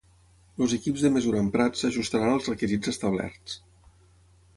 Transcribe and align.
els 0.65 0.71
equips 0.77 1.03
de 1.07 1.11
mesura 1.17 1.41
emprats 1.45 1.83
s'ajustaran 1.83 2.31
als 2.37 2.49
requisits 2.53 2.93
establerts 2.93 3.59